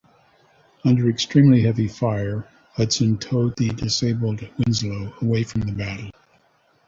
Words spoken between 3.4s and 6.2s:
the disabled "Winslow" away from the battle.